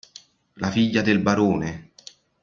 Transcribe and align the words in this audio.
La 0.55 0.71
figlia 0.71 1.03
del 1.03 1.19
barone? 1.19 1.91